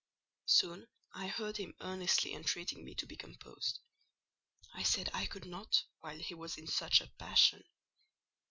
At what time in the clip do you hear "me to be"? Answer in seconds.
2.83-3.15